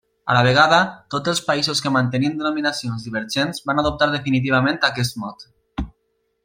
A 0.27 0.35
la 0.35 0.41
vegada, 0.45 0.77
tots 1.15 1.31
els 1.33 1.41
països 1.49 1.81
que 1.87 1.91
mantenien 1.97 2.39
denominacions 2.39 3.07
divergents 3.09 3.63
van 3.71 3.83
adoptar 3.83 4.09
definitivament 4.19 4.85
aquest 4.93 5.21
mot. 5.27 5.51